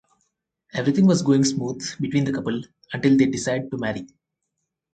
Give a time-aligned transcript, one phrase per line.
[0.73, 4.07] Everything was going smooth between the couple until they decide to marry.